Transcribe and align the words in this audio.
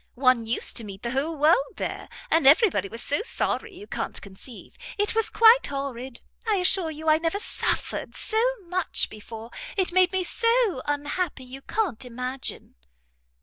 One 0.15 0.47
used 0.47 0.75
to 0.77 0.83
meet 0.83 1.03
the 1.03 1.11
whole 1.11 1.37
world 1.37 1.75
there, 1.75 2.09
and 2.31 2.47
every 2.47 2.69
body 2.71 2.89
was 2.89 3.03
so 3.03 3.21
sorry 3.21 3.75
you 3.77 3.85
can't 3.85 4.19
conceive. 4.19 4.75
It 4.97 5.13
was 5.13 5.29
quite 5.29 5.67
horrid. 5.67 6.21
I 6.47 6.55
assure 6.55 6.89
you 6.89 7.07
I 7.07 7.19
never 7.19 7.39
suffered 7.39 8.15
so 8.15 8.41
much 8.63 9.11
before; 9.11 9.51
it 9.77 9.91
made 9.91 10.11
me 10.11 10.23
so 10.23 10.81
unhappy 10.87 11.43
you 11.43 11.61
can't 11.61 12.03
imagine." 12.03 12.73